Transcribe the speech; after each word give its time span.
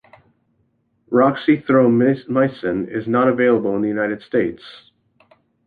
Roxithromycin 1.11 2.87
is 2.89 3.07
not 3.07 3.27
available 3.27 3.75
in 3.75 3.83
the 3.83 3.87
United 3.87 4.23
States. 4.23 4.63